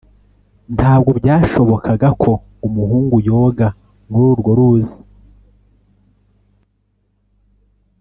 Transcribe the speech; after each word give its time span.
Ntabwo 0.75 1.09
byashobokaga 1.19 2.07
ko 2.21 2.31
umuhungu 2.67 3.15
yoga 3.29 3.67
muri 4.09 4.23
urwo 4.33 4.51
ruzi 4.57 4.97